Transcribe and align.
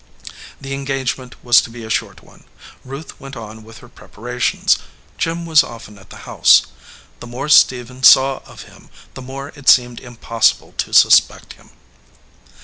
The 0.59 0.73
engagement 0.73 1.35
was 1.43 1.61
to 1.61 1.69
be 1.69 1.83
a 1.83 1.89
short 1.91 2.23
one. 2.23 2.45
Ruth 2.83 3.19
went 3.21 3.35
on 3.37 3.63
with 3.63 3.77
her 3.85 3.87
prepara 3.87 4.41
272 4.41 4.49
RING 4.49 4.65
WITH 4.65 4.79
THE 4.79 4.81
GREEN 4.81 4.81
STONE 4.81 4.85
tions. 4.89 4.89
Jim 5.19 5.45
was 5.45 5.63
often 5.63 5.99
at 5.99 6.09
the 6.09 6.25
house. 6.27 6.61
The 7.19 7.27
more 7.27 7.49
Stephen 7.49 8.01
saw 8.01 8.37
of 8.47 8.63
him, 8.63 8.89
the 9.13 9.21
more 9.21 9.49
it 9.49 9.69
seemed 9.69 9.99
impossible 9.99 10.73
to 10.79 10.91
suspect 10.91 11.53
him. 11.53 11.69